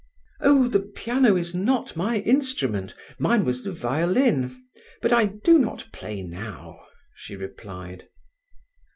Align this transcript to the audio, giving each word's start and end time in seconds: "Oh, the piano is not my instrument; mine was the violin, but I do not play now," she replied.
"Oh, 0.39 0.67
the 0.67 0.79
piano 0.79 1.35
is 1.35 1.53
not 1.53 1.95
my 1.95 2.21
instrument; 2.21 2.95
mine 3.19 3.45
was 3.45 3.63
the 3.63 3.71
violin, 3.71 4.65
but 4.99 5.13
I 5.13 5.25
do 5.27 5.59
not 5.59 5.89
play 5.93 6.23
now," 6.23 6.79
she 7.13 7.35
replied. 7.35 8.07